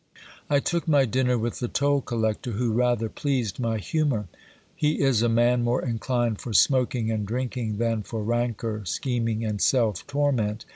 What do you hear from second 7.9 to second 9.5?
for rancour, scheming